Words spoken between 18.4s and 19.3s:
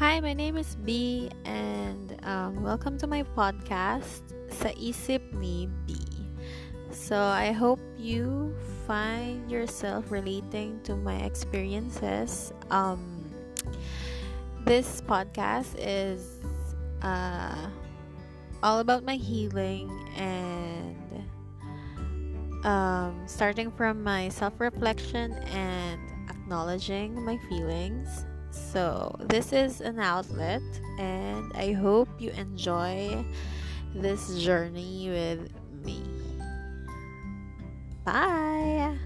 all about my